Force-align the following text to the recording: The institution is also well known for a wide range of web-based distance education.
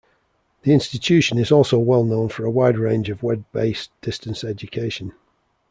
The 0.63 0.73
institution 0.73 1.37
is 1.37 1.51
also 1.51 1.77
well 1.77 2.03
known 2.03 2.29
for 2.29 2.43
a 2.43 2.49
wide 2.49 2.75
range 2.79 3.07
of 3.11 3.21
web-based 3.21 3.91
distance 4.01 4.43
education. 4.43 5.13